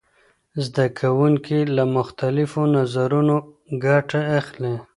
[0.65, 3.35] زده کوونکي له مختلفو نظرونو
[3.85, 4.73] ګټه اخلي.